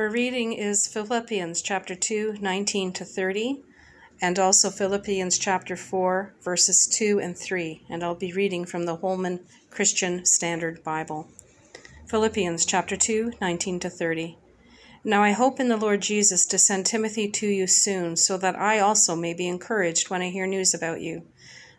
[0.00, 3.62] Our reading is Philippians chapter 2, 19 to 30,
[4.22, 8.96] and also Philippians chapter 4, verses 2 and 3, and I'll be reading from the
[8.96, 11.28] Holman Christian Standard Bible.
[12.06, 14.38] Philippians chapter 2, 19 to 30.
[15.04, 18.58] Now I hope in the Lord Jesus to send Timothy to you soon, so that
[18.58, 21.26] I also may be encouraged when I hear news about you.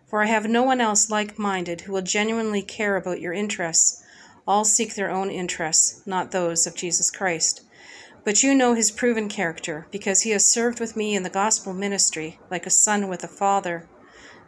[0.05, 4.03] For I have no one else like minded who will genuinely care about your interests.
[4.47, 7.63] All seek their own interests, not those of Jesus Christ.
[8.23, 11.73] But you know his proven character, because he has served with me in the gospel
[11.73, 13.87] ministry, like a son with a father.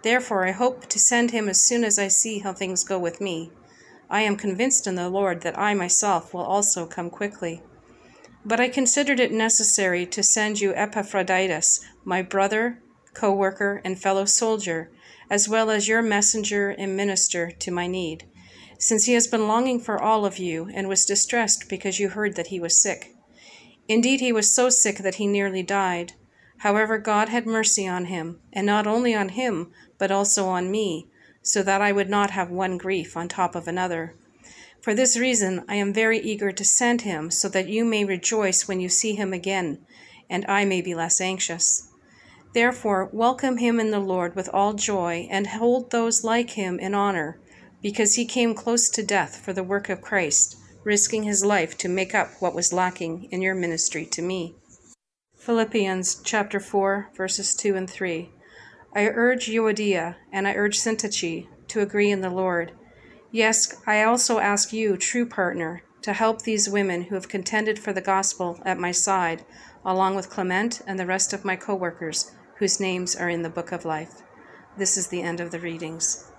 [0.04, 3.20] Therefore, I hope to send him as soon as I see how things go with
[3.20, 3.52] me.
[4.12, 7.64] I am convinced in the Lord that I myself will also come quickly.
[8.46, 12.80] But I considered it necessary to send you Epaphroditus, my brother,
[13.16, 14.92] co worker, and fellow soldier,
[15.32, 18.26] as well as your messenger and minister to my need,
[18.78, 22.36] since he has been longing for all of you and was distressed because you heard
[22.36, 23.13] that he was sick.
[23.88, 26.14] Indeed, he was so sick that he nearly died.
[26.60, 31.08] However, God had mercy on him, and not only on him, but also on me,
[31.42, 34.16] so that I would not have one grief on top of another.
[34.80, 38.68] For this reason, I am very eager to send him, so that you may rejoice
[38.68, 39.80] when you see him again,
[40.30, 41.90] and I may be less anxious.
[42.54, 46.94] Therefore, welcome him in the Lord with all joy, and hold those like him in
[46.94, 47.38] honor,
[47.82, 51.88] because he came close to death for the work of Christ risking his life to
[51.88, 54.56] make up what was lacking in your ministry to me.
[55.38, 58.30] Philippians chapter 4, verses 2 and 3.
[58.96, 62.72] I urge Euodia and I urge Syntyche to agree in the Lord.
[63.32, 67.94] Yes, I also ask you, true partner, to help these women who have contended for
[67.94, 69.44] the gospel at my side,
[69.84, 73.50] along with Clement and the rest of my co workers, whose names are in the
[73.50, 74.22] book of life.
[74.78, 76.32] This is the end of the readings.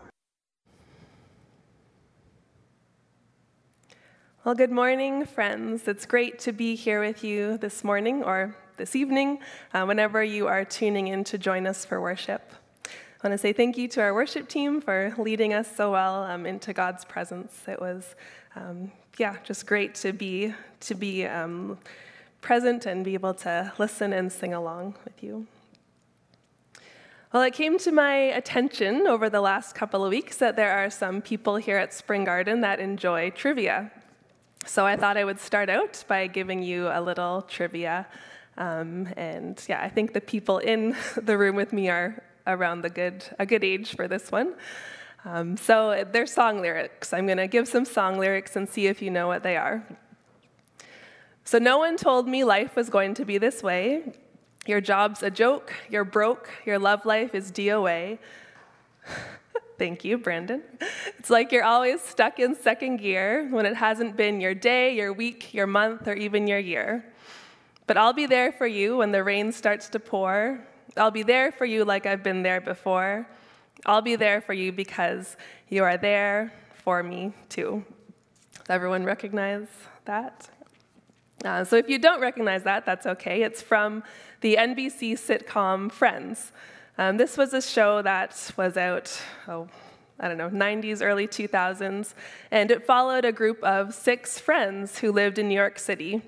[4.45, 5.89] Well, good morning, friends.
[5.89, 9.39] It's great to be here with you this morning or this evening,
[9.73, 12.53] uh, whenever you are tuning in to join us for worship.
[12.87, 16.25] I want to say thank you to our worship team for leading us so well
[16.25, 17.63] um, into God's presence.
[17.67, 18.17] It was,
[18.55, 21.79] um, yeah, just great to be to be um,
[22.43, 25.47] present and be able to listen and sing along with you.
[27.33, 30.91] Well, it came to my attention over the last couple of weeks that there are
[30.91, 33.91] some people here at Spring Garden that enjoy trivia.
[34.67, 38.07] So I thought I would start out by giving you a little trivia.
[38.57, 42.91] Um, and yeah, I think the people in the room with me are around the
[42.91, 44.55] good, a good age for this one.
[45.27, 47.13] Um, so they're song lyrics.
[47.13, 49.87] I'm going to give some song lyrics and see if you know what they are.
[51.45, 54.15] So no one told me life was going to be this way.
[54.67, 58.19] Your job's a joke, you're broke, your love life is DOA.
[59.77, 60.63] Thank you, Brandon.
[61.19, 65.13] It's like you're always stuck in second gear when it hasn't been your day, your
[65.13, 67.05] week, your month, or even your year.
[67.87, 70.65] But I'll be there for you when the rain starts to pour.
[70.97, 73.29] I'll be there for you like I've been there before.
[73.85, 75.37] I'll be there for you because
[75.69, 76.53] you are there
[76.85, 77.85] for me too.
[78.55, 79.67] Does everyone recognize
[80.05, 80.49] that?
[81.45, 83.43] Uh, so if you don't recognize that, that's okay.
[83.43, 84.03] It's from
[84.41, 86.53] the NBC sitcom Friends.
[86.97, 89.67] Um, this was a show that was out, oh,
[90.21, 92.15] I don't know, 90s, early 2000s,
[92.53, 96.23] and it followed a group of six friends who lived in New York City.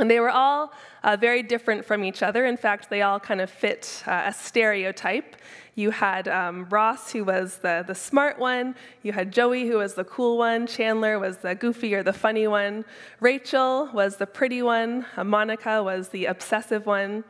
[0.00, 0.72] And they were all
[1.04, 2.46] uh, very different from each other.
[2.46, 5.36] In fact, they all kind of fit uh, a stereotype.
[5.76, 8.74] You had um, Ross, who was the, the smart one.
[9.02, 10.66] You had Joey, who was the cool one.
[10.66, 12.84] Chandler was the goofy or the funny one.
[13.20, 15.06] Rachel was the pretty one.
[15.16, 17.22] Uh, Monica was the obsessive one.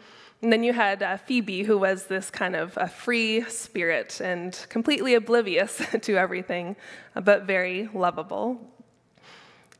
[0.42, 4.58] And then you had uh, Phoebe, who was this kind of a free spirit and
[4.68, 6.74] completely oblivious to everything,
[7.14, 8.60] but very lovable.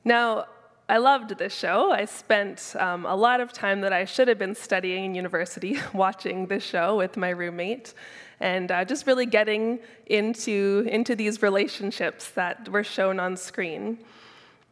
[0.05, 0.47] Now,
[0.89, 1.91] I loved this show.
[1.91, 5.78] I spent um, a lot of time that I should have been studying in university
[5.92, 7.95] watching this show with my roommate
[8.39, 13.98] and uh, just really getting into, into these relationships that were shown on screen.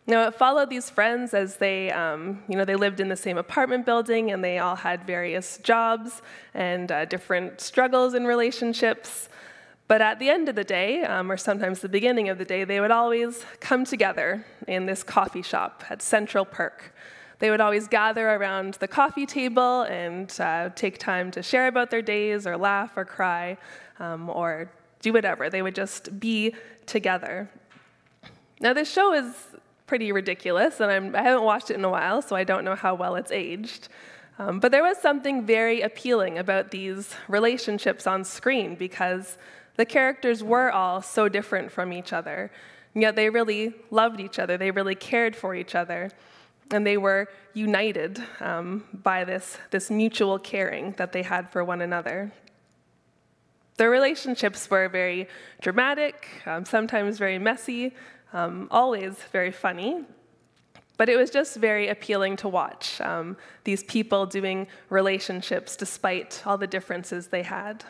[0.07, 3.39] Now, it followed these friends as they, um, you know, they lived in the same
[3.39, 6.23] apartment building and they all had various jobs
[6.55, 9.29] and uh, different struggles in relationships.
[9.87, 12.65] But at the end of the day, um, or sometimes the beginning of the day,
[12.65, 16.95] they would always come together in this coffee shop at Central Perk.
[17.41, 21.91] They would always gather around the coffee table and uh, take time to share about
[21.91, 23.57] their days or laugh or cry
[23.99, 24.71] um, or
[25.01, 25.51] do whatever.
[25.51, 26.55] They would just be
[26.87, 27.51] together.
[28.61, 29.35] Now, this show is
[29.91, 32.65] pretty ridiculous, and I'm, I have not watched it in a while, so I don't
[32.65, 33.89] know how well it's aged.
[34.39, 39.37] Um, but there was something very appealing about these relationships on screen because
[39.75, 42.53] the characters were all so different from each other.
[42.95, 46.13] And yet they really loved each other, they really cared for each other.
[46.71, 51.83] and they were united um, by this, this mutual caring that they had for one
[51.83, 52.31] another.
[53.77, 55.27] Their relationships were very
[55.61, 57.93] dramatic, um, sometimes very messy,
[58.33, 60.05] um, always very funny.
[60.97, 66.59] But it was just very appealing to watch um, these people doing relationships despite all
[66.59, 67.85] the differences they had.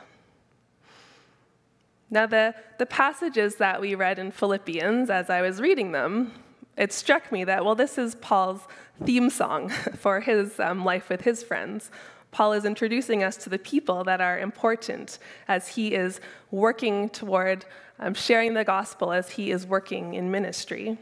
[2.09, 6.33] Now, the, the passages that we read in Philippians, as I was reading them,
[6.77, 8.63] it struck me that, well, this is Paul's
[9.05, 11.91] theme song for his um, life with his friends.
[12.31, 15.19] Paul is introducing us to the people that are important
[15.49, 17.65] as he is working toward
[17.99, 20.97] um, sharing the gospel, as he is working in ministry.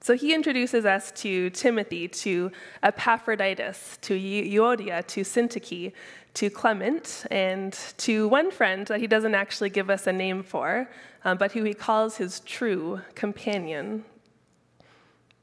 [0.00, 5.92] So he introduces us to Timothy, to Epaphroditus, to Euodia, to Syntyche,
[6.34, 10.90] to Clement, and to one friend that he doesn't actually give us a name for,
[11.24, 14.04] um, but who he calls his true companion.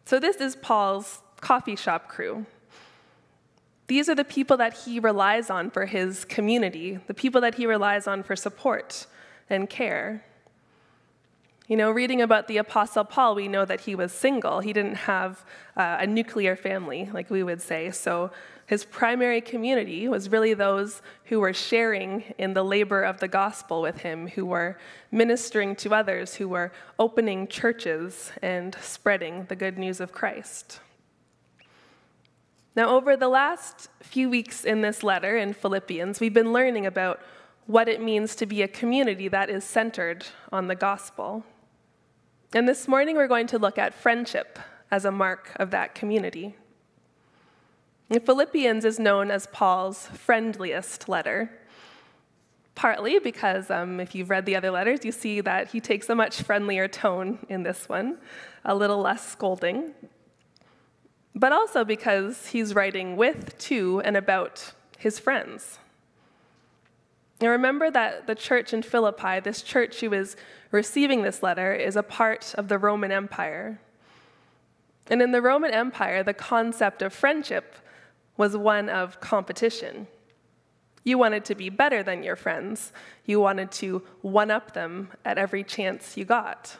[0.05, 2.45] So this is Paul's coffee shop crew.
[3.91, 7.65] These are the people that he relies on for his community, the people that he
[7.65, 9.05] relies on for support
[9.49, 10.23] and care.
[11.67, 14.61] You know, reading about the Apostle Paul, we know that he was single.
[14.61, 15.43] He didn't have
[15.75, 17.91] uh, a nuclear family, like we would say.
[17.91, 18.31] So
[18.65, 23.81] his primary community was really those who were sharing in the labor of the gospel
[23.81, 24.77] with him, who were
[25.11, 30.79] ministering to others, who were opening churches and spreading the good news of Christ.
[32.73, 37.19] Now, over the last few weeks in this letter in Philippians, we've been learning about
[37.65, 41.43] what it means to be a community that is centered on the gospel.
[42.53, 44.57] And this morning, we're going to look at friendship
[44.89, 46.55] as a mark of that community.
[48.09, 51.51] Philippians is known as Paul's friendliest letter,
[52.75, 56.15] partly because um, if you've read the other letters, you see that he takes a
[56.15, 58.17] much friendlier tone in this one,
[58.65, 59.93] a little less scolding,
[61.33, 65.79] but also because he's writing with, to, and about his friends.
[67.41, 70.35] Now remember that the church in Philippi, this church who is
[70.69, 73.79] receiving this letter, is a part of the Roman Empire.
[75.07, 77.75] And in the Roman Empire, the concept of friendship
[78.37, 80.07] was one of competition.
[81.03, 82.93] You wanted to be better than your friends.
[83.25, 86.77] You wanted to one up them at every chance you got.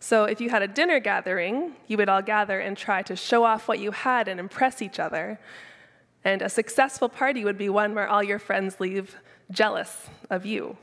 [0.00, 3.44] So if you had a dinner gathering, you would all gather and try to show
[3.44, 5.40] off what you had and impress each other.
[6.24, 9.16] And a successful party would be one where all your friends leave
[9.50, 10.76] jealous of you.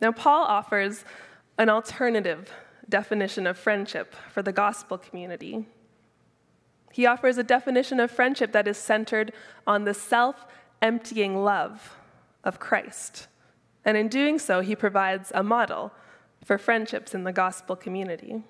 [0.00, 1.04] Now, Paul offers
[1.58, 2.50] an alternative
[2.88, 5.66] definition of friendship for the gospel community.
[6.90, 9.32] He offers a definition of friendship that is centered
[9.66, 10.44] on the self
[10.82, 11.96] emptying love
[12.44, 13.28] of Christ.
[13.84, 15.92] And in doing so, he provides a model
[16.44, 18.42] for friendships in the gospel community.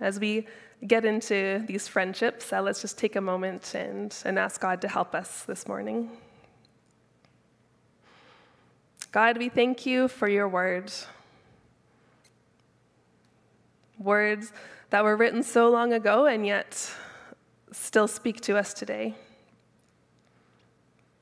[0.00, 0.46] As we
[0.86, 4.88] get into these friendships, uh, let's just take a moment and, and ask God to
[4.88, 6.10] help us this morning.
[9.12, 11.06] God, we thank you for your words.
[13.98, 14.52] Words
[14.90, 16.90] that were written so long ago and yet
[17.72, 19.14] still speak to us today.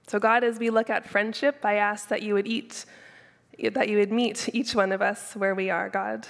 [0.06, 2.86] So, God, as we look at friendship, I ask that you would eat,
[3.72, 6.28] that you would meet each one of us where we are, God.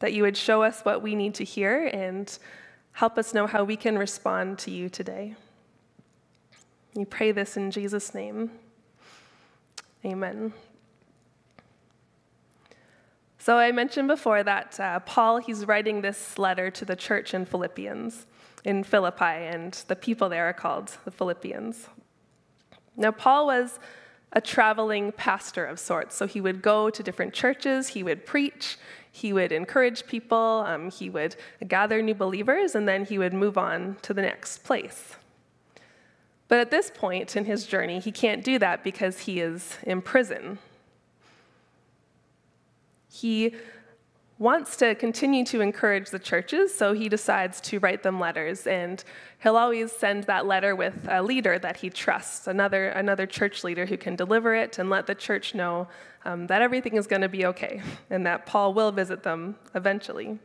[0.00, 2.36] That you would show us what we need to hear and
[2.92, 5.34] help us know how we can respond to you today.
[6.94, 8.50] We pray this in Jesus' name.
[10.04, 10.52] Amen.
[13.38, 17.44] So I mentioned before that uh, Paul, he's writing this letter to the church in
[17.44, 18.26] Philippians,
[18.64, 21.88] in Philippi, and the people there are called the Philippians.
[22.96, 23.78] Now, Paul was
[24.34, 28.76] a traveling pastor of sorts, so he would go to different churches, he would preach,
[29.10, 31.36] he would encourage people, um, he would
[31.66, 35.16] gather new believers, and then he would move on to the next place.
[36.48, 40.02] But at this point in his journey, he can't do that because he is in
[40.02, 40.58] prison
[43.14, 43.54] he
[44.38, 48.66] wants to continue to encourage the churches, so he decides to write them letters.
[48.66, 49.02] And
[49.42, 53.86] he'll always send that letter with a leader that he trusts, another, another church leader
[53.86, 55.86] who can deliver it and let the church know
[56.24, 60.38] um, that everything is going to be okay and that Paul will visit them eventually.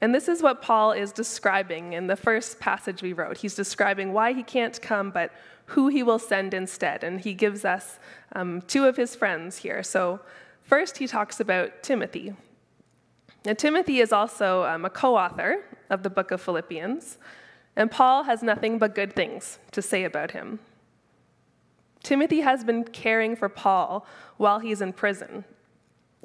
[0.00, 3.38] And this is what Paul is describing in the first passage we wrote.
[3.38, 5.32] He's describing why he can't come, but
[5.66, 7.02] who he will send instead.
[7.02, 7.98] And he gives us
[8.34, 9.82] um, two of his friends here.
[9.82, 10.20] So,
[10.64, 12.34] first, he talks about Timothy.
[13.44, 17.18] Now, Timothy is also um, a co author of the book of Philippians,
[17.76, 20.60] and Paul has nothing but good things to say about him.
[22.02, 24.06] Timothy has been caring for Paul
[24.36, 25.44] while he's in prison.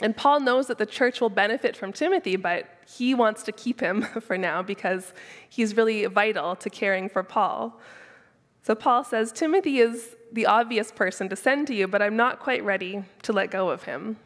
[0.01, 3.81] And Paul knows that the church will benefit from Timothy, but he wants to keep
[3.81, 5.13] him for now because
[5.49, 7.79] he's really vital to caring for Paul.
[8.63, 12.39] So Paul says, Timothy is the obvious person to send to you, but I'm not
[12.39, 14.17] quite ready to let go of him.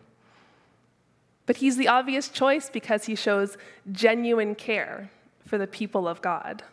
[1.45, 3.57] But he's the obvious choice because he shows
[3.91, 5.09] genuine care
[5.45, 6.63] for the people of God,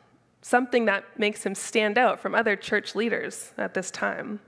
[0.42, 4.40] something that makes him stand out from other church leaders at this time.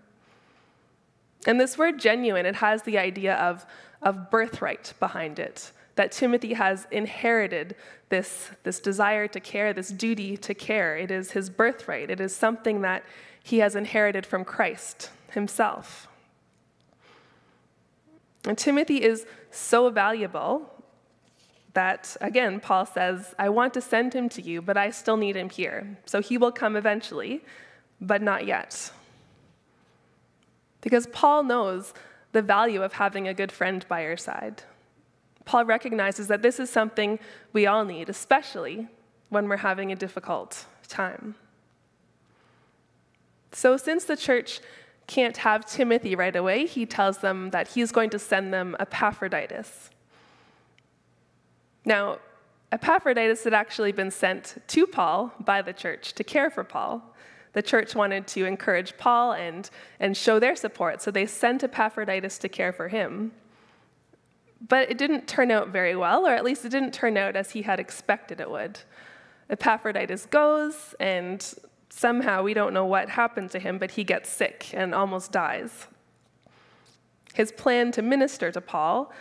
[1.47, 3.67] And this word genuine, it has the idea of,
[4.01, 7.75] of birthright behind it, that Timothy has inherited
[8.09, 10.97] this, this desire to care, this duty to care.
[10.97, 13.03] It is his birthright, it is something that
[13.43, 16.07] he has inherited from Christ himself.
[18.47, 20.69] And Timothy is so valuable
[21.75, 25.37] that, again, Paul says, I want to send him to you, but I still need
[25.37, 25.99] him here.
[26.05, 27.43] So he will come eventually,
[28.01, 28.91] but not yet.
[30.81, 31.95] Because Paul knows
[32.33, 34.65] the value of having a good friend by your side.
[35.45, 37.19] Paul recognizes that this is something
[37.53, 38.89] we all need, especially
[39.29, 41.35] when we're having a difficult time.
[43.53, 44.61] So, since the church
[45.07, 49.91] can't have Timothy right away, he tells them that he's going to send them Epaphroditus.
[51.85, 52.19] Now,
[52.71, 57.03] Epaphroditus had actually been sent to Paul by the church to care for Paul.
[57.53, 59.69] The church wanted to encourage Paul and,
[60.01, 63.33] and show their support, so they sent Epaphroditus to care for him.
[64.67, 67.51] But it didn't turn out very well, or at least it didn't turn out as
[67.51, 68.79] he had expected it would.
[69.51, 71.55] Epaphroditus goes, and
[71.95, 75.87] somehow we don't know what happened to him, but he gets sick and almost dies.
[77.35, 79.13] His plan to minister to Paul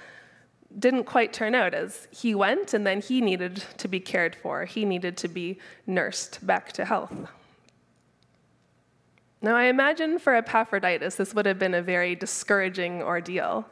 [0.77, 4.63] didn't quite turn out as he went, and then he needed to be cared for.
[4.63, 7.13] He needed to be nursed back to health.
[9.41, 13.65] Now, I imagine for Epaphroditus, this would have been a very discouraging ordeal.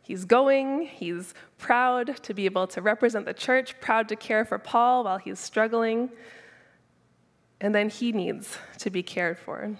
[0.00, 4.58] He's going, he's proud to be able to represent the church, proud to care for
[4.58, 6.10] Paul while he's struggling
[7.60, 9.76] and then he needs to be cared for.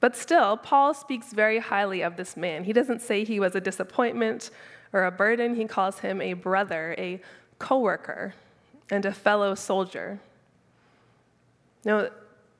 [0.00, 2.64] But still, Paul speaks very highly of this man.
[2.64, 4.50] He doesn't say he was a disappointment
[4.92, 7.20] or a burden, he calls him a brother, a
[7.58, 8.34] co worker,
[8.90, 10.20] and a fellow soldier.
[11.84, 12.08] Now,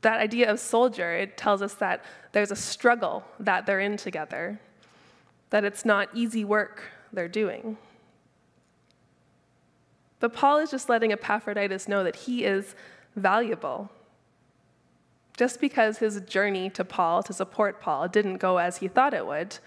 [0.01, 4.61] that idea of soldier, it tells us that there's a struggle that they're in together,
[5.51, 7.77] that it's not easy work they're doing.
[10.21, 12.75] But Paul is just letting Epaphroditus know that he is
[13.17, 13.91] valuable.
[15.37, 19.27] Just because his journey to Paul, to support Paul, didn't go as he thought it
[19.27, 19.59] would,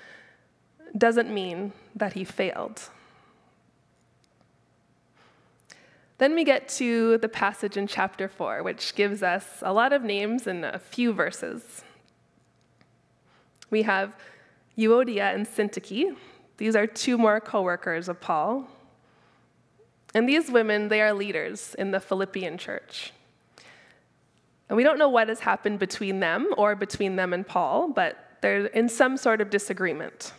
[0.97, 2.89] doesn't mean that he failed.
[6.17, 10.01] Then we get to the passage in chapter 4, which gives us a lot of
[10.01, 11.83] names in a few verses.
[13.69, 14.15] We have
[14.77, 16.15] Euodia and Syntyche.
[16.57, 18.67] These are two more co workers of Paul.
[20.13, 23.11] And these women, they are leaders in the Philippian church.
[24.69, 28.17] And we don't know what has happened between them or between them and Paul, but
[28.41, 30.33] they're in some sort of disagreement.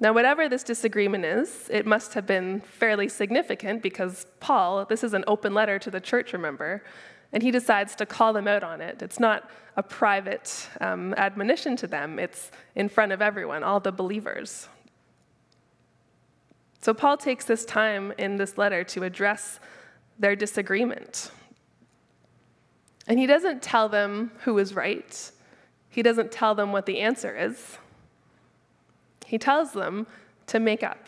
[0.00, 5.14] Now, whatever this disagreement is, it must have been fairly significant because Paul, this is
[5.14, 6.82] an open letter to the church, remember,
[7.32, 9.00] and he decides to call them out on it.
[9.00, 13.92] It's not a private um, admonition to them, it's in front of everyone, all the
[13.92, 14.68] believers.
[16.80, 19.60] So, Paul takes this time in this letter to address
[20.18, 21.30] their disagreement.
[23.06, 25.30] And he doesn't tell them who is right,
[25.88, 27.78] he doesn't tell them what the answer is.
[29.26, 30.06] He tells them
[30.46, 31.06] to make up.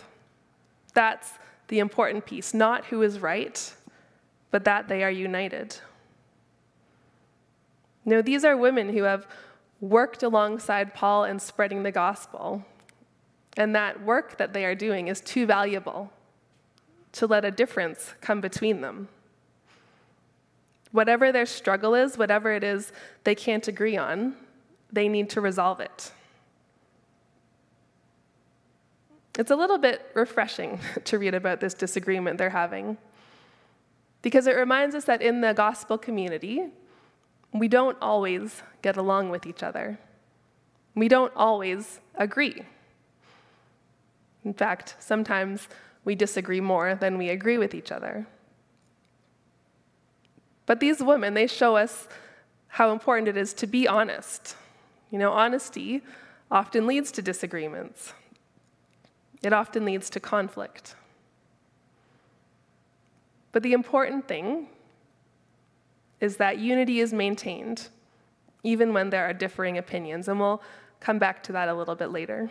[0.92, 1.32] That's
[1.68, 3.74] the important piece, not who is right,
[4.50, 5.76] but that they are united.
[8.04, 9.26] No, these are women who have
[9.80, 12.64] worked alongside Paul in spreading the gospel.
[13.56, 16.12] And that work that they are doing is too valuable
[17.12, 19.08] to let a difference come between them.
[20.94, 22.92] Whatever their struggle is, whatever it is
[23.24, 24.36] they can't agree on,
[24.92, 26.12] they need to resolve it.
[29.36, 32.96] It's a little bit refreshing to read about this disagreement they're having
[34.22, 36.66] because it reminds us that in the gospel community,
[37.52, 39.98] we don't always get along with each other.
[40.94, 42.62] We don't always agree.
[44.44, 45.66] In fact, sometimes
[46.04, 48.28] we disagree more than we agree with each other.
[50.66, 52.08] But these women, they show us
[52.68, 54.56] how important it is to be honest.
[55.10, 56.02] You know, honesty
[56.50, 58.12] often leads to disagreements,
[59.42, 60.94] it often leads to conflict.
[63.52, 64.66] But the important thing
[66.20, 67.88] is that unity is maintained,
[68.62, 70.62] even when there are differing opinions, and we'll
[70.98, 72.50] come back to that a little bit later.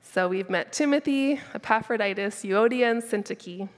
[0.00, 3.68] So we've met Timothy, Epaphroditus, Euodia, and Syntyche.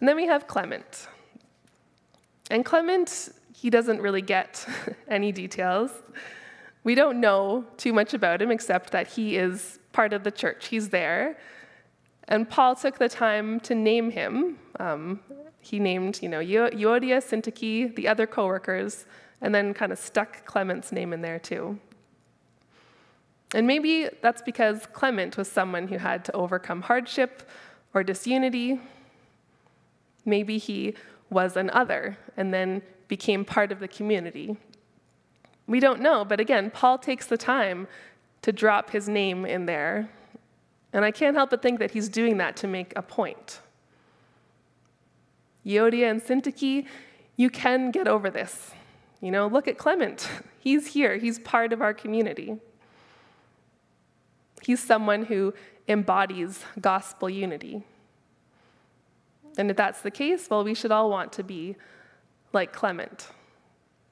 [0.00, 1.08] And then we have Clement.
[2.50, 4.66] And Clement, he doesn't really get
[5.08, 5.90] any details.
[6.82, 10.68] We don't know too much about him except that he is part of the church.
[10.68, 11.38] He's there.
[12.28, 14.58] And Paul took the time to name him.
[14.78, 15.20] Um,
[15.60, 19.04] he named, you know, Euodia, Syntyche, the other coworkers,
[19.40, 21.78] and then kind of stuck Clement's name in there too.
[23.52, 27.48] And maybe that's because Clement was someone who had to overcome hardship
[27.92, 28.80] or disunity.
[30.24, 30.94] Maybe he
[31.30, 34.56] was an other and then became part of the community.
[35.66, 37.86] We don't know, but again, Paul takes the time
[38.42, 40.10] to drop his name in there.
[40.92, 43.60] And I can't help but think that he's doing that to make a point.
[45.64, 46.86] Euodia and Syntyche,
[47.36, 48.72] you can get over this.
[49.20, 50.28] You know, look at Clement.
[50.58, 52.58] He's here, he's part of our community.
[54.60, 55.54] He's someone who
[55.88, 57.82] embodies gospel unity.
[59.58, 61.76] And if that's the case, well, we should all want to be
[62.52, 63.28] like Clement.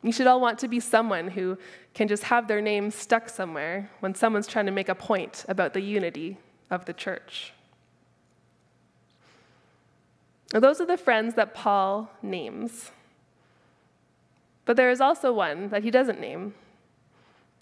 [0.03, 1.59] You should all want to be someone who
[1.95, 5.73] can just have their name stuck somewhere when someone's trying to make a point about
[5.73, 6.39] the unity
[6.71, 7.53] of the church.
[10.53, 12.91] Now, those are the friends that Paul names.
[14.65, 16.55] But there is also one that he doesn't name.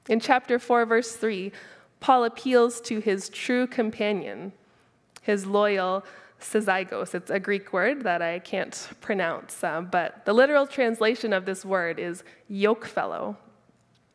[0.08, 1.52] In chapter 4, verse 3,
[2.00, 4.52] Paul appeals to his true companion,
[5.22, 6.04] his loyal
[6.40, 7.14] syzygos.
[7.14, 11.64] It's a Greek word that I can't pronounce, uh, but the literal translation of this
[11.64, 13.36] word is yoke fellow.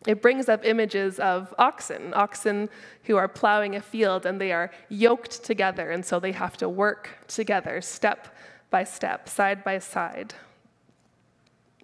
[0.07, 2.69] It brings up images of oxen, oxen
[3.03, 6.69] who are plowing a field and they are yoked together, and so they have to
[6.69, 8.35] work together, step
[8.69, 10.33] by step, side by side.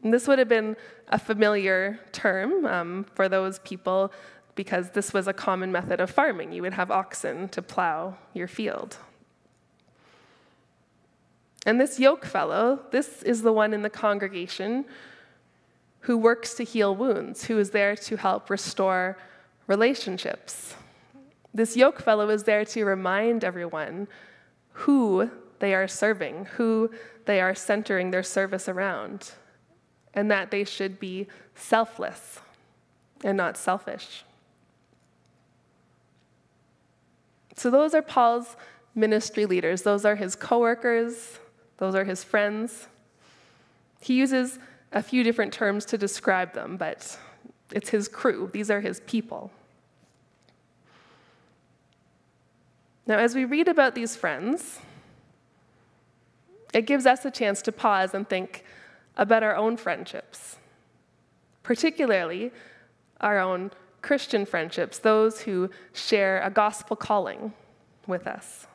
[0.04, 0.76] And this would have been
[1.10, 4.12] a familiar term um, for those people
[4.56, 6.52] because this was a common method of farming.
[6.52, 8.98] You would have oxen to plow your field.
[11.68, 14.86] And this yoke fellow, this is the one in the congregation
[16.00, 19.18] who works to heal wounds, who is there to help restore
[19.68, 20.76] relationships.
[21.54, 24.08] This yoke fellow is there to remind everyone
[24.72, 26.90] who they are serving, who
[27.26, 29.32] they are centering their service around,
[30.14, 32.40] and that they should be selfless
[33.26, 34.24] and not selfish.
[37.58, 38.56] So those are Paul's
[38.96, 39.82] ministry leaders.
[39.82, 41.40] Those are his coworkers,
[41.78, 42.88] those are his friends.
[44.02, 44.60] He uses
[44.92, 47.18] a few different terms to describe them, but
[47.72, 48.50] it's his crew.
[48.54, 49.52] These are his people.
[53.06, 54.80] Now, as we read about these friends,
[56.74, 58.66] it gives us a chance to pause and think
[59.16, 60.58] about our own friendships,
[61.64, 62.52] particularly
[63.22, 67.54] our own Christian friendships, those who share a gospel calling
[68.06, 68.68] with us.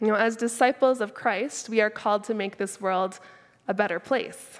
[0.00, 3.18] You know, as disciples of Christ, we are called to make this world
[3.66, 4.58] a better place.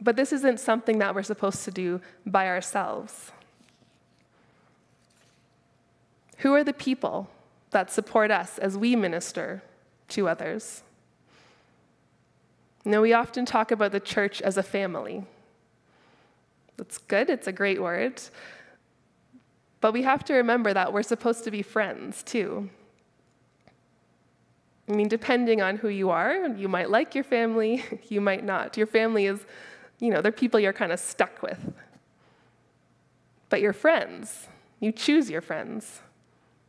[0.00, 3.32] But this isn't something that we're supposed to do by ourselves.
[6.38, 7.28] Who are the people
[7.70, 9.62] that support us as we minister
[10.08, 10.82] to others?
[12.84, 15.24] You know, we often talk about the church as a family.
[16.76, 18.20] That's good, it's a great word.
[19.80, 22.70] But we have to remember that we're supposed to be friends too.
[24.88, 28.76] I mean, depending on who you are, you might like your family, you might not.
[28.76, 29.40] Your family is,
[30.00, 31.72] you know, they're people you're kind of stuck with.
[33.48, 34.48] But your friends,
[34.80, 36.00] you choose your friends.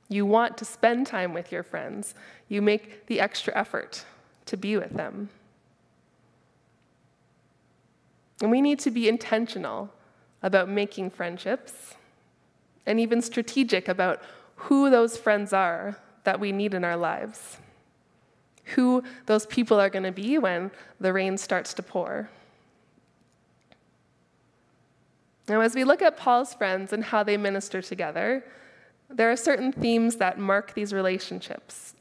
[0.10, 2.14] You want to spend time with your friends.
[2.50, 4.06] You make the extra effort
[4.46, 5.30] to be with them.
[8.42, 9.90] And we need to be intentional
[10.42, 11.96] about making friendships
[12.86, 14.22] and even strategic about
[14.56, 17.58] who those friends are that we need in our lives,
[18.64, 22.30] who those people are going to be when the rain starts to pour.
[25.50, 28.46] Now, as we look at Paul's friends and how they minister together,
[29.10, 31.96] there are certain themes that mark these relationships.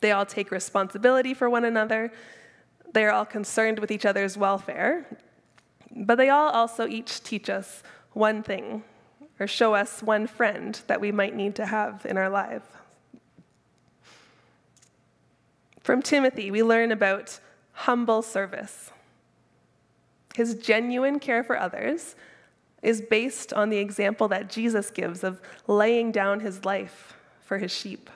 [0.00, 2.12] They all take responsibility for one another,
[2.92, 5.06] they are all concerned with each other's welfare,
[5.94, 8.82] but they all also each teach us one thing
[9.38, 12.77] or show us one friend that we might need to have in our life.
[15.88, 17.40] From Timothy, we learn about
[17.72, 18.90] humble service.
[20.34, 22.14] His genuine care for others
[22.82, 27.72] is based on the example that Jesus gives of laying down his life for his
[27.72, 28.10] sheep.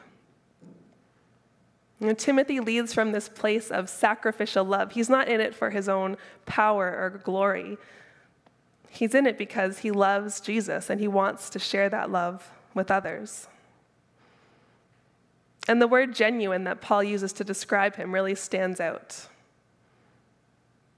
[1.99, 4.93] You know, Timothy leads from this place of sacrificial love.
[4.93, 7.79] He's not in it for his own power or glory.
[8.91, 12.91] He's in it because he loves Jesus and he wants to share that love with
[12.91, 13.49] others.
[15.69, 19.29] And the word genuine that Paul uses to describe him really stands out.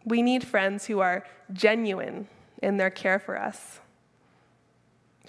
[0.04, 2.28] We need friends who are genuine
[2.62, 3.80] in their care for us.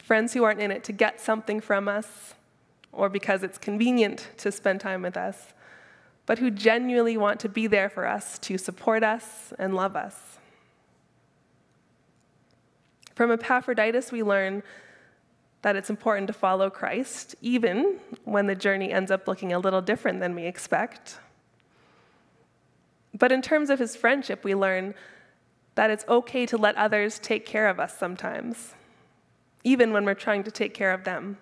[0.02, 2.36] Friends who aren't in it to get something from us
[2.92, 5.54] or because it's convenient to spend time with us,
[6.26, 10.38] but who genuinely want to be there for us, to support us and love us.
[13.14, 14.64] From Epaphroditus, we learn
[15.66, 19.82] that it's important to follow Christ, even when the journey ends up looking a little
[19.82, 21.18] different than we expect.
[23.18, 24.94] But in terms of his friendship, we learn
[25.74, 28.76] that it's okay to let others take care of us sometimes,
[29.64, 31.40] even when we're trying to take care of them.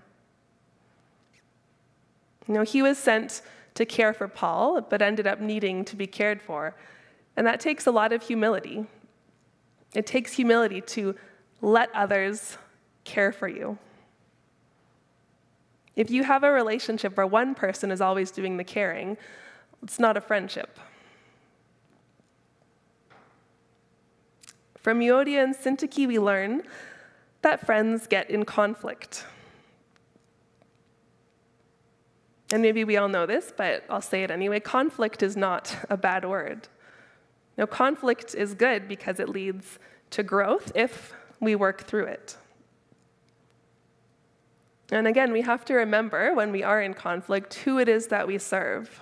[2.48, 3.42] You know, he was sent
[3.74, 6.78] to care for Paul, but ended up needing to be cared for.
[7.36, 8.86] And that takes a lot of humility.
[9.94, 11.14] It takes humility to
[11.60, 12.58] let others
[13.04, 13.78] care for you.
[15.96, 19.18] If you have a relationship where one person is always doing the caring,
[19.84, 20.80] it's not a friendship.
[24.78, 26.64] From Euodia and Syntyche, we learn
[27.42, 29.26] that friends get in conflict.
[32.52, 34.60] And maybe we all know this, but I'll say it anyway.
[34.60, 36.68] Conflict is not a bad word.
[37.58, 39.80] No, conflict is good because it leads
[40.12, 42.38] to growth if we work through it.
[44.92, 48.28] And again, we have to remember when we are in conflict who it is that
[48.28, 49.02] we serve.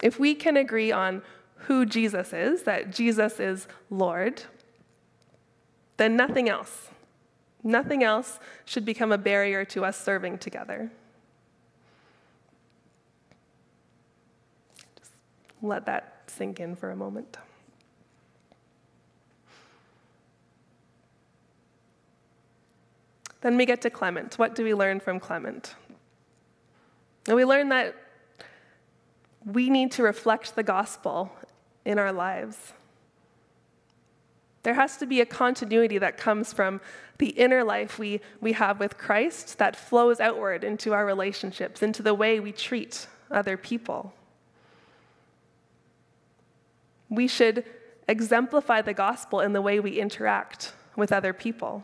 [0.00, 1.22] If we can agree on
[1.54, 4.42] who Jesus is, that Jesus is Lord,
[5.96, 6.88] then nothing else,
[7.62, 10.90] nothing else should become a barrier to us serving together.
[14.98, 15.12] Just
[15.60, 17.36] let that sink in for a moment.
[23.42, 24.38] Then we get to Clement.
[24.38, 25.74] What do we learn from Clement?
[27.26, 27.94] And we learn that
[29.44, 31.32] we need to reflect the gospel
[31.84, 32.72] in our lives.
[34.62, 36.80] There has to be a continuity that comes from
[37.18, 42.02] the inner life we, we have with Christ that flows outward into our relationships, into
[42.02, 44.14] the way we treat other people.
[47.08, 47.64] We should
[48.08, 51.82] exemplify the gospel in the way we interact with other people.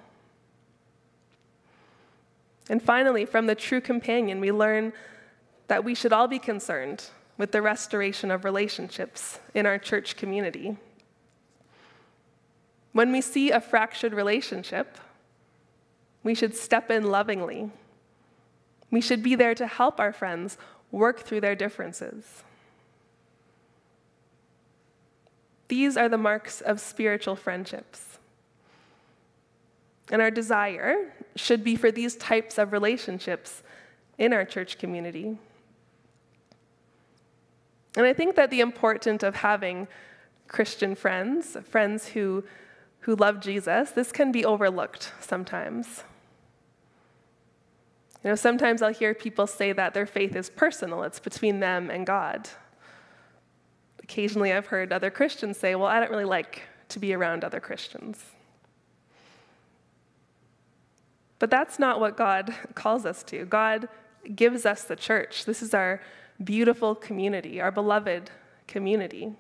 [2.69, 4.93] And finally, from the true companion, we learn
[5.69, 10.77] that we should all be concerned with the restoration of relationships in our church community.
[12.93, 14.99] When we see a fractured relationship,
[16.23, 17.71] we should step in lovingly.
[18.91, 20.59] We should be there to help our friends
[20.91, 22.43] work through their differences.
[25.69, 28.19] These are the marks of spiritual friendships.
[30.11, 33.63] And our desire should be for these types of relationships
[34.19, 35.39] in our church community.
[37.97, 39.89] And I think that the importance of having
[40.47, 42.45] Christian friends, friends who,
[43.01, 46.05] who love Jesus, this can be overlooked sometimes.
[48.25, 51.91] You know, sometimes I'll hear people say that their faith is personal, it's between them
[51.91, 52.49] and God.
[54.03, 57.61] Occasionally, I've heard other Christians say, Well, I don't really like to be around other
[57.61, 58.25] Christians.
[61.39, 63.45] But that's not what God calls us to.
[63.45, 63.89] God
[64.35, 65.45] gives us the church.
[65.45, 66.01] This is our
[66.43, 68.31] beautiful community, our beloved
[68.67, 69.33] community.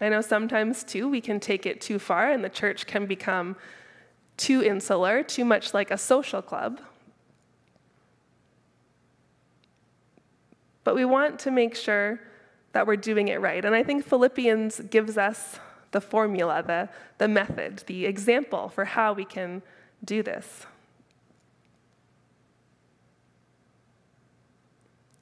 [0.00, 3.56] I know sometimes, too, we can take it too far, and the church can become
[4.36, 6.80] too insular, too much like a social club.
[10.84, 12.20] But we want to make sure
[12.72, 13.64] that we're doing it right.
[13.64, 15.58] And I think Philippians gives us
[15.90, 19.62] the formula, the, the method, the example for how we can
[20.04, 20.66] do this.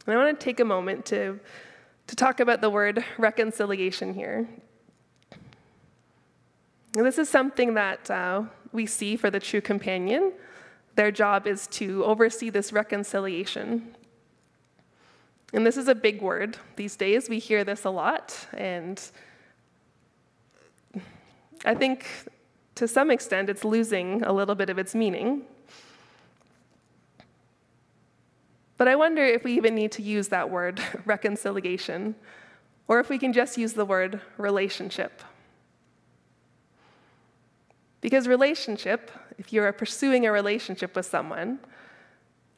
[0.07, 1.41] And I want to take a moment to,
[2.07, 4.49] to talk about the word reconciliation here.
[6.97, 10.33] And this is something that uh, we see for the true companion.
[10.95, 13.95] Their job is to oversee this reconciliation.
[15.53, 17.29] And this is a big word these days.
[17.29, 19.01] We hear this a lot, and
[21.67, 22.07] I think
[22.77, 25.43] to some extent it's losing a little bit of its meaning.
[28.79, 32.15] But I wonder if we even need to use that word, reconciliation,
[32.87, 35.23] or if we can just use the word relationship.
[38.01, 41.59] Because relationship, if you're pursuing a relationship with someone,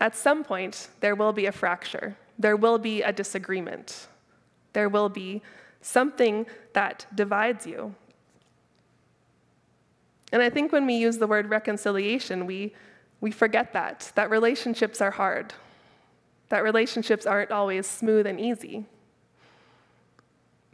[0.01, 4.09] at some point there will be a fracture, there will be a disagreement,
[4.75, 5.41] there will be
[5.81, 6.45] something
[6.75, 7.95] that divides you.
[10.33, 12.75] And I think when we use the word reconciliation, we,
[13.21, 15.55] we forget that, that relationships are hard,
[16.51, 18.85] that relationships aren't always smooth and easy.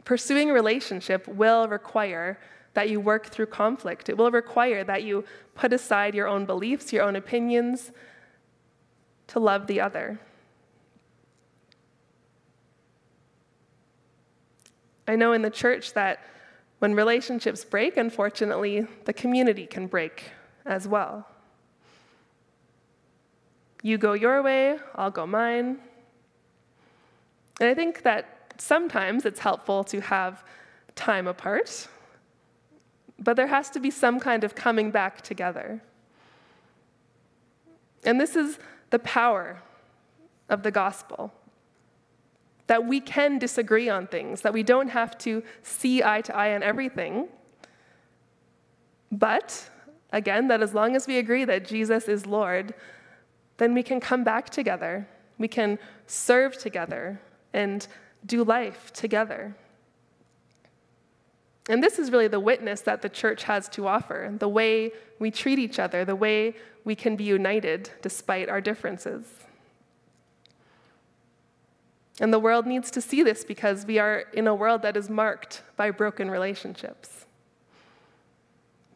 [0.03, 2.37] Pursuing relationship will require
[2.73, 4.09] that you work through conflict.
[4.09, 5.23] It will require that you
[5.55, 7.91] put aside your own beliefs, your own opinions,
[9.27, 10.19] to love the other.
[15.07, 16.19] I know in the church that
[16.85, 20.25] when relationships break, unfortunately, the community can break
[20.67, 21.27] as well.
[23.81, 25.79] You go your way, I'll go mine.
[27.59, 30.43] And I think that sometimes it's helpful to have
[30.93, 31.87] time apart,
[33.17, 35.81] but there has to be some kind of coming back together.
[38.03, 38.59] And this is
[38.91, 39.63] the power
[40.49, 41.33] of the gospel
[42.67, 46.55] that we can disagree on things, that we don't have to see eye to eye
[46.55, 47.27] on everything.
[49.11, 49.69] But,
[50.11, 52.73] again, that as long as we agree that Jesus is Lord,
[53.57, 55.07] then we can come back together.
[55.37, 57.21] We can serve together
[57.53, 57.87] and
[58.25, 59.55] do life together.
[61.69, 65.31] And this is really the witness that the church has to offer the way we
[65.31, 69.25] treat each other, the way we can be united despite our differences.
[72.19, 75.09] And the world needs to see this because we are in a world that is
[75.09, 77.25] marked by broken relationships.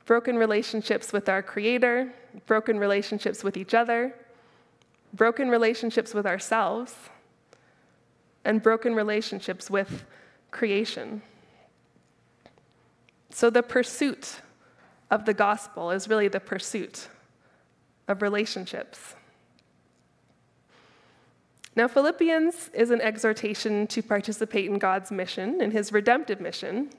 [0.05, 2.13] Broken relationships with our Creator,
[2.45, 4.15] broken relationships with each other,
[5.13, 6.95] broken relationships with ourselves,
[8.45, 10.05] and broken relationships with
[10.51, 11.21] creation.
[13.29, 14.41] So the pursuit
[15.11, 17.09] of the gospel is really the pursuit
[18.07, 19.15] of relationships.
[21.79, 26.89] Now, Philippians is an exhortation to participate in God's mission, in his redemptive mission.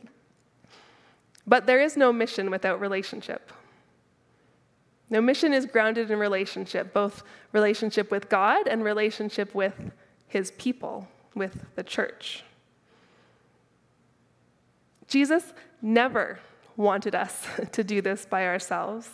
[1.47, 3.53] But there is no mission without relationship.
[5.11, 9.75] No mission is grounded in relationship, both relationship with God and relationship with
[10.27, 12.43] his people, with the church.
[15.07, 16.41] Jesus never
[16.79, 19.11] wanted us to do this by ourselves.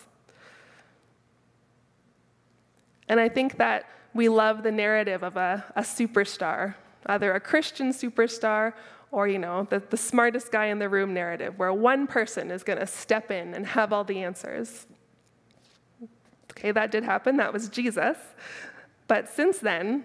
[3.08, 6.74] And I think that we love the narrative of a, a superstar,
[7.06, 8.72] either a Christian superstar
[9.12, 12.62] or, you know, the, the smartest guy in the room narrative, where one person is
[12.62, 14.86] going to step in and have all the answers.
[16.52, 17.36] Okay, that did happen.
[17.36, 18.16] That was Jesus.
[19.06, 20.04] But since then,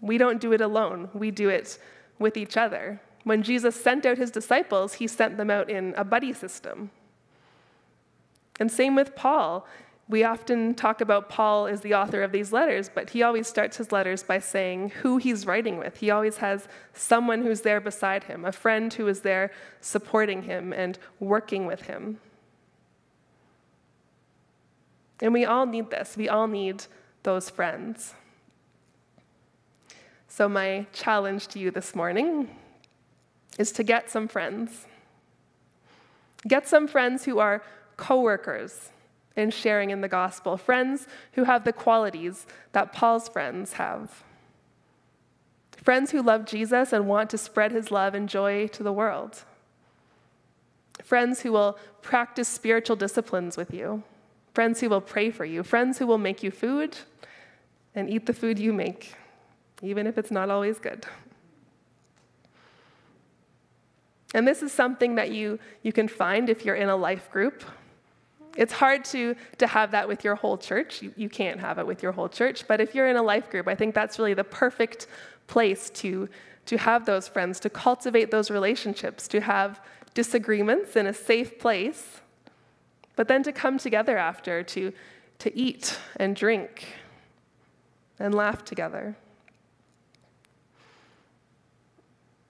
[0.00, 1.08] we don't do it alone.
[1.12, 1.78] We do it
[2.18, 3.00] with each other.
[3.24, 6.90] When Jesus sent out his disciples, he sent them out in a buddy system.
[8.58, 9.66] And same with Paul.
[10.10, 13.76] We often talk about Paul as the author of these letters, but he always starts
[13.76, 15.98] his letters by saying who he's writing with.
[15.98, 20.72] He always has someone who's there beside him, a friend who is there supporting him
[20.72, 22.18] and working with him.
[25.20, 26.16] And we all need this.
[26.16, 26.86] We all need
[27.22, 28.14] those friends.
[30.26, 32.50] So, my challenge to you this morning
[33.60, 34.86] is to get some friends.
[36.48, 37.62] Get some friends who are
[37.96, 38.90] coworkers
[39.36, 44.24] in sharing in the gospel, friends who have the qualities that Paul's friends have.
[45.76, 49.44] Friends who love Jesus and want to spread his love and joy to the world.
[51.02, 54.02] Friends who will practice spiritual disciplines with you.
[54.52, 55.62] Friends who will pray for you.
[55.62, 56.98] Friends who will make you food
[57.94, 59.14] and eat the food you make,
[59.82, 61.06] even if it's not always good.
[64.34, 67.64] And this is something that you, you can find if you're in a life group
[68.60, 71.00] it's hard to, to have that with your whole church.
[71.00, 72.68] You, you can't have it with your whole church.
[72.68, 75.06] But if you're in a life group, I think that's really the perfect
[75.46, 76.28] place to,
[76.66, 79.80] to have those friends, to cultivate those relationships, to have
[80.12, 82.20] disagreements in a safe place,
[83.16, 84.92] but then to come together after to,
[85.38, 86.96] to eat and drink
[88.18, 89.16] and laugh together.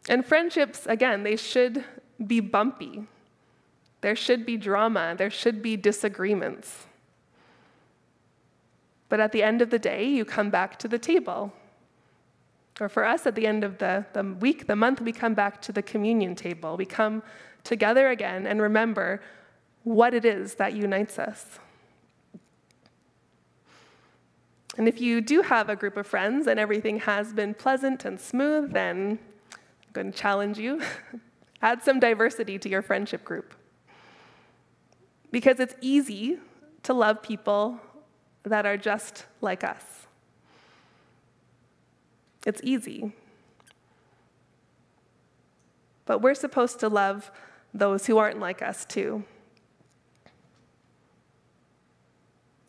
[0.09, 1.85] And friendships, again, they should
[2.27, 3.07] be bumpy.
[4.01, 6.87] There should be drama, there should be disagreements.
[9.09, 11.53] But at the end of the day, you come back to the table.
[12.81, 15.61] Or for us, at the end of the, the week, the month, we come back
[15.63, 16.77] to the communion table.
[16.77, 17.23] We come
[17.63, 19.21] together again and remember
[19.83, 21.59] what it is that unites us.
[24.79, 28.19] And if you do have a group of friends and everything has been pleasant and
[28.19, 29.19] smooth, then
[29.53, 30.81] I'm going to challenge you
[31.63, 33.55] add some diversity to your friendship group
[35.31, 36.39] because it's easy
[36.83, 37.81] to love people
[38.43, 39.85] that are just like us.
[42.47, 43.13] It's easy.
[46.07, 47.31] But we're supposed to love
[47.73, 49.25] those who aren't like us too.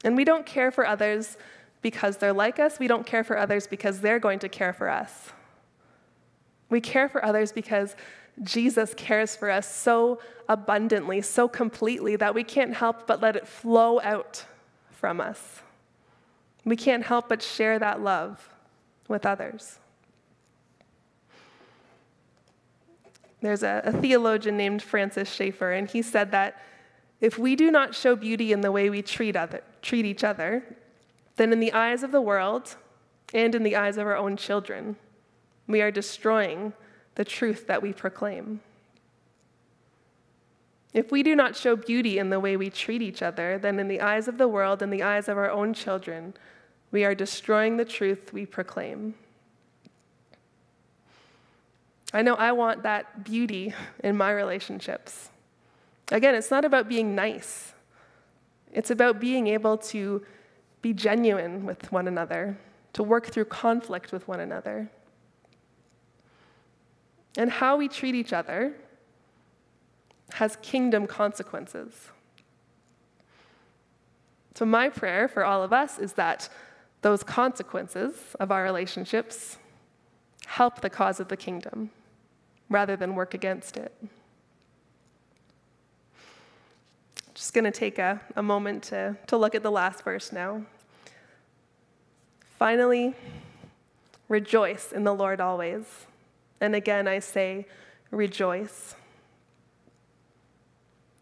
[0.04, 1.38] And we don't care for others
[1.82, 2.80] because they're like us.
[2.80, 5.32] We don't care for others because they're going to care for us.
[6.69, 7.95] We care for others because
[8.44, 13.48] Jesus cares for us so abundantly, so completely, that we can't help but let it
[13.48, 14.46] flow out
[14.91, 15.62] from us.
[16.63, 18.50] We can't help but share that love
[19.08, 19.80] with others.
[23.41, 26.62] There's a, a, theologian named Francis Schaeffer, and he said that
[27.20, 30.63] if we do not show beauty in the way we treat, other, treat each other,
[31.38, 32.76] then in the eyes of the world
[33.34, 34.96] and in the eyes of our own children,
[35.67, 36.74] we are destroying
[37.15, 38.62] the truth that we proclaim.
[40.93, 43.88] If we do not show beauty in the way we treat each other, then in
[43.88, 46.34] the eyes of the world and the eyes of our own children,
[46.91, 49.13] we are destroying the truth we proclaim.
[52.13, 55.30] I know I want that beauty in my relationships.
[56.12, 57.71] Again, it's not about being nice,
[58.74, 60.26] it's about being able to
[60.82, 62.58] be genuine with one another,
[62.93, 64.89] to work through conflict with one another.
[67.38, 68.74] And how we treat each other
[70.34, 72.10] has kingdom consequences.
[74.56, 76.50] So, my prayer for all of us is that
[77.02, 79.58] those consequences of our relationships
[80.46, 81.89] help the cause of the kingdom
[82.70, 83.94] rather than work against it.
[87.34, 90.63] Just going to take a, a moment to, to look at the last verse now.
[92.60, 93.15] Finally,
[94.28, 96.06] rejoice in the Lord always.
[96.62, 97.65] And again, I say,
[98.12, 98.95] rejoice.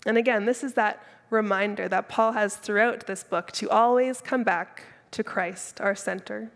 [0.06, 4.44] And again, this is that reminder that Paul has throughout this book to always come
[4.44, 6.52] back to Christ, our center.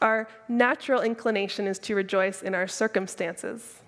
[0.00, 3.80] Our natural inclination is to rejoice in our circumstances.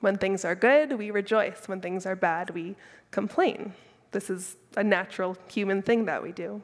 [0.00, 1.62] When things are good, we rejoice.
[1.66, 2.76] When things are bad, we
[3.10, 3.72] complain.
[4.10, 6.62] This is a natural human thing that we do.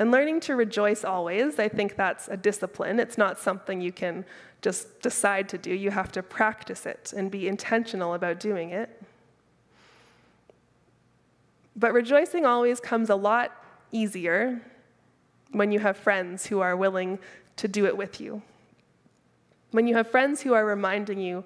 [0.00, 2.98] And learning to rejoice always, I think that's a discipline.
[2.98, 4.24] It's not something you can
[4.62, 5.74] just decide to do.
[5.74, 9.02] You have to practice it and be intentional about doing it.
[11.76, 13.52] But rejoicing always comes a lot
[13.92, 14.62] easier
[15.52, 17.18] when you have friends who are willing
[17.56, 18.40] to do it with you.
[19.70, 21.44] When you have friends who are reminding you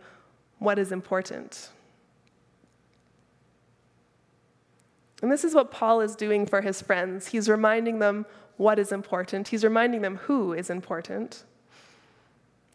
[0.61, 1.71] what is important.
[5.23, 7.27] And this is what Paul is doing for his friends.
[7.29, 11.45] He's reminding them what is important, he's reminding them who is important.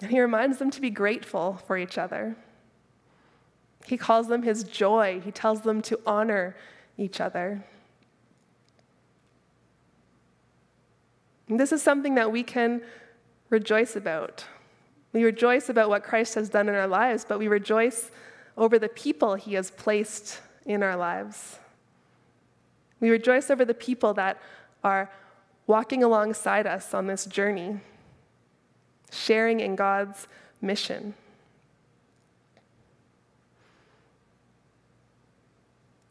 [0.02, 2.36] And he reminds them to be grateful for each other.
[3.86, 6.56] He calls them his joy, he tells them to honor
[6.98, 7.63] each other.
[11.48, 12.82] And this is something that we can
[13.50, 14.46] rejoice about.
[15.12, 18.12] We rejoice about what Christ has done in our lives, but we rejoice
[18.56, 21.58] over the people he has placed in our lives.
[23.00, 24.39] We rejoice over the people that
[24.84, 25.10] are
[25.69, 27.79] walking alongside us on this journey,
[29.12, 30.27] sharing in God's
[30.60, 31.13] mission.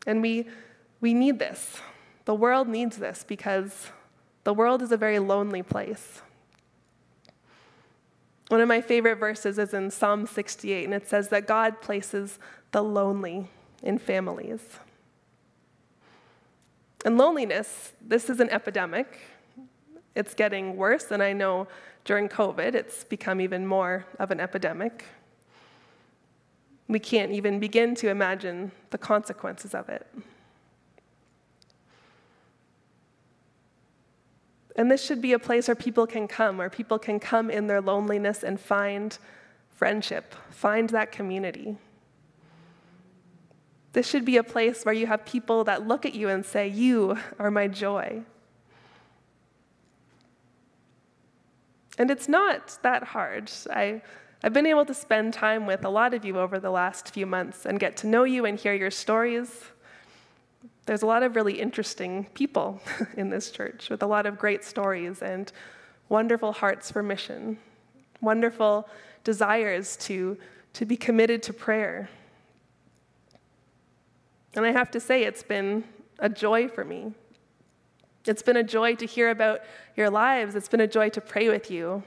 [0.07, 0.47] And we,
[1.01, 1.81] we need this.
[2.25, 3.89] The world needs this because
[4.45, 6.23] the world is a very lonely place.
[8.47, 12.39] One of my favorite verses is in Psalm 68, and it says that God places
[12.71, 13.51] the lonely
[13.83, 14.79] in families.
[17.05, 19.19] And loneliness, this is an epidemic.
[20.19, 21.69] It's getting worse, and I know
[22.05, 25.05] during COVID it's become even more of an epidemic.
[26.89, 30.09] We can't even begin to imagine the consequences of it.
[34.75, 37.69] And this should be a place where people can come, where people can come in
[37.69, 39.17] their loneliness and find
[39.71, 41.77] friendship, find that community.
[43.93, 46.67] This should be a place where you have people that look at you and say,
[46.67, 48.25] You are my joy.
[51.99, 53.51] And it's not that hard.
[53.71, 54.01] I,
[54.43, 57.27] I've been able to spend time with a lot of you over the last few
[57.27, 59.65] months and get to know you and hear your stories.
[60.87, 62.81] There's a lot of really interesting people
[63.17, 65.53] in this church with a lot of great stories and
[66.09, 67.59] wonderful hearts for mission,
[68.21, 68.89] wonderful
[69.25, 70.39] desires to,
[70.75, 72.09] to be committed to prayer.
[74.55, 75.85] And I have to say, it's been
[76.21, 77.13] a joy for me.
[78.29, 79.61] It's been a joy to hear about
[79.97, 80.55] your lives.
[80.55, 82.03] It's been a joy to pray with you.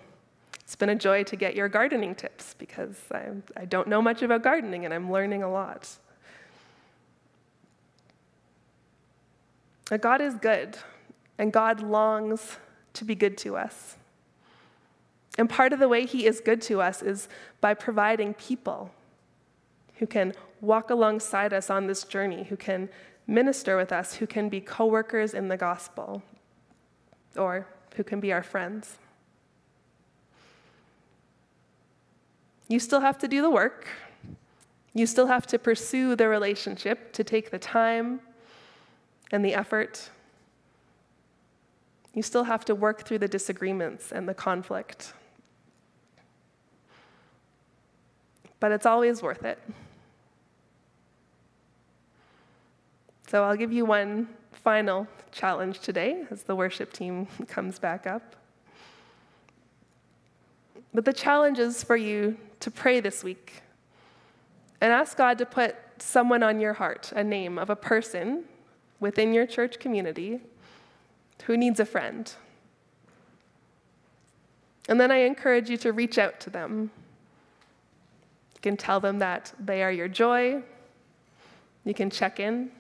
[0.61, 4.21] It's been a joy to get your gardening tips because I, I don't know much
[4.21, 5.89] about gardening and I'm learning a lot.
[9.89, 10.77] That God is good,
[11.37, 12.55] and God longs
[12.93, 13.97] to be good to us.
[15.37, 17.27] And part of the way He is good to us is
[17.59, 18.91] by providing people
[19.95, 22.87] who can walk alongside us on this journey, who can
[23.27, 26.21] minister with us, who can be co workers in the gospel,
[27.35, 28.97] or who can be our friends.
[32.67, 33.87] You still have to do the work.
[34.93, 38.21] You still have to pursue the relationship, to take the time
[39.31, 40.09] and the effort.
[42.13, 45.13] You still have to work through the disagreements and the conflict.
[48.59, 49.59] But it's always worth it.
[53.31, 58.35] So I'll give you one final challenge today as the worship team comes back up.
[60.93, 63.61] But the challenge is for you to pray this week
[64.81, 68.43] and ask God to put someone on your heart, a name of a person
[68.99, 70.41] within your church community
[71.45, 72.33] who needs a friend.
[74.89, 76.91] And then I encourage you to reach out to them.
[78.55, 80.61] You can tell them that they are your joy.
[81.85, 82.71] You can check in.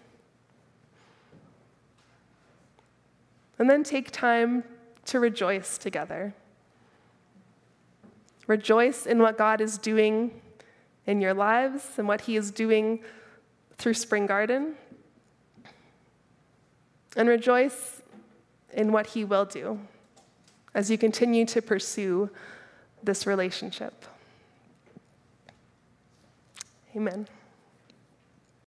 [3.61, 4.63] And then take time
[5.05, 6.33] to rejoice together.
[8.47, 10.41] Rejoice in what God is doing
[11.05, 13.03] in your lives and what He is doing
[13.77, 14.73] through Spring Garden.
[17.15, 18.01] And rejoice
[18.73, 19.79] in what He will do
[20.73, 22.31] as you continue to pursue
[23.03, 24.05] this relationship.
[26.95, 27.27] Amen.